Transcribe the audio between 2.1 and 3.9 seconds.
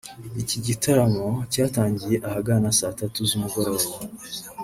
ahagana saa tatu z’umugoroba